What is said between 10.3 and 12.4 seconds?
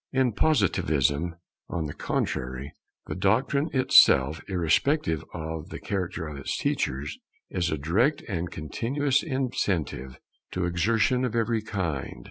to exertion of every kind.